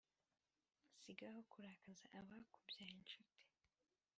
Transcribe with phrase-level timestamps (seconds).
[1.01, 3.43] sigaho kurakaza abakubyaye nshuti